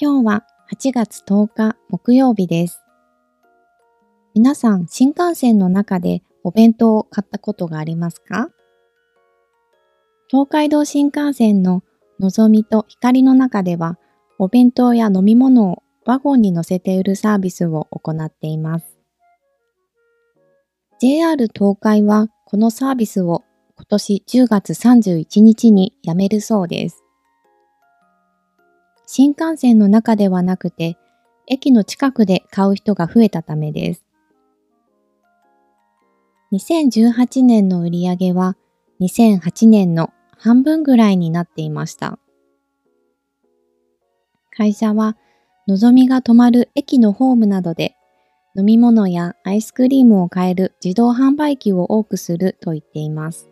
[0.00, 2.80] 今日は8月10日木曜日です。
[4.34, 8.48] 皆さん、新幹線の中でお弁当を買ったことがありますか？
[10.28, 11.82] 東海道新幹線の
[12.18, 13.98] のぞみと光の中では、
[14.38, 18.96] お弁当や飲み物をワゴンに乗せて売るサービスを行っています。
[21.00, 23.44] JR 東海はこのサービスを
[23.76, 27.04] 今年10月31日にやめるそうです。
[29.14, 30.96] 新幹線の中ではなくて、
[31.46, 34.06] 駅の近くで買う人が増えたためです。
[36.50, 38.56] 2018年の売り上げは
[39.02, 42.18] 2008年の半分ぐらいになっていました。
[44.50, 45.18] 会社は、
[45.68, 47.94] のぞみが止まる駅のホームなどで
[48.56, 53.50] 飲み物やアイスクリームを買える自動販売機を多くすると言っています。